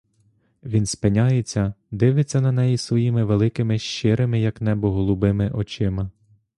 Він 0.63 0.85
спиняється, 0.85 1.73
дивиться 1.91 2.41
на 2.41 2.51
неї 2.51 2.77
своїми 2.77 3.23
великими 3.23 3.79
щирими, 3.79 4.39
як 4.41 4.61
небо 4.61 4.91
голубими 4.91 5.49
очима. 5.49 6.11